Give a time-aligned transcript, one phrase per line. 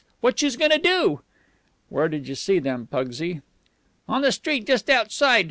[0.19, 1.21] What youse goin' to do?"
[1.89, 3.43] "Where did you see them, Pugsy?"
[4.07, 5.39] "On the street just outside.